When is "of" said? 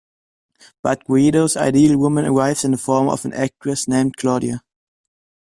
3.07-3.23